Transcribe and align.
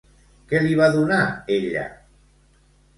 Què 0.53 0.61
li 0.63 0.79
va 0.79 0.87
donar, 0.97 1.21
ella? 1.59 1.87